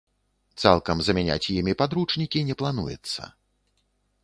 Цалкам 0.61 1.03
замяняць 1.07 1.51
імі 1.59 1.75
падручнікі 1.83 2.43
не 2.49 2.59
плануецца. 2.65 3.31